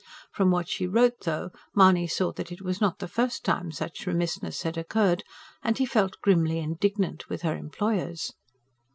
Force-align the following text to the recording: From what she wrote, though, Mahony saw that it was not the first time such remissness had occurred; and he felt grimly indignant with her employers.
From 0.31 0.49
what 0.49 0.67
she 0.67 0.87
wrote, 0.87 1.25
though, 1.25 1.51
Mahony 1.75 2.07
saw 2.07 2.31
that 2.31 2.51
it 2.51 2.63
was 2.63 2.81
not 2.81 2.97
the 2.97 3.07
first 3.07 3.45
time 3.45 3.71
such 3.71 4.07
remissness 4.07 4.63
had 4.63 4.75
occurred; 4.75 5.23
and 5.61 5.77
he 5.77 5.85
felt 5.85 6.19
grimly 6.23 6.57
indignant 6.57 7.29
with 7.29 7.43
her 7.43 7.55
employers. 7.55 8.33